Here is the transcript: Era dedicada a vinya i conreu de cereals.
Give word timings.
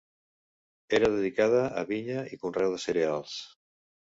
Era 0.99 1.09
dedicada 1.17 1.61
a 1.81 1.83
vinya 1.91 2.25
i 2.33 2.41
conreu 2.47 2.75
de 2.77 2.83
cereals. 2.87 3.37